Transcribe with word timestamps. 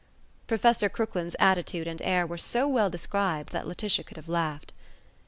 Professor 0.47 0.89
Crooklyn's 0.89 1.35
attitude 1.37 1.85
and 1.85 2.01
air 2.01 2.25
were 2.25 2.39
so 2.39 2.67
well 2.67 2.89
described 2.89 3.51
that 3.53 3.67
Laetitia 3.67 4.03
could 4.03 4.17
have 4.17 4.27
laughed. 4.27 4.73